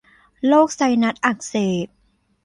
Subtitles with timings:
[0.47, 1.53] โรคไซนัสอักเส
[1.85, 1.87] บ